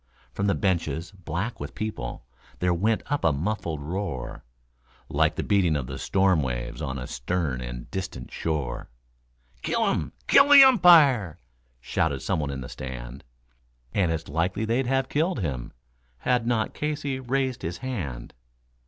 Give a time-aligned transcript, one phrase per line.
[0.33, 2.25] From the benches, black with people,
[2.57, 4.43] there went up a muffled roar,
[5.09, 8.89] Like the beating of the storm waves on a stern and distant shore;
[9.61, 10.13] "Kill him!
[10.25, 11.37] Kill the umpire!"
[11.79, 13.23] shouted some one in the stand.
[13.93, 15.71] And it's likely they'd have killed him
[16.17, 18.33] had not Casey raised his hand.